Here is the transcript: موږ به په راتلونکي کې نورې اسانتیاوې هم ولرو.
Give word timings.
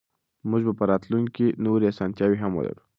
موږ 0.49 0.61
به 0.67 0.73
په 0.79 0.83
راتلونکي 0.91 1.31
کې 1.35 1.47
نورې 1.65 1.85
اسانتیاوې 1.91 2.37
هم 2.43 2.51
ولرو. 2.55 2.81